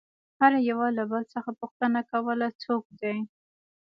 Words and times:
هر 0.39 0.53
يوه 0.69 0.87
له 0.97 1.03
بل 1.11 1.23
څخه 1.33 1.49
پوښتنه 1.59 1.99
كوله 2.11 2.47
څوك 2.63 2.83
دى؟ 3.01 3.15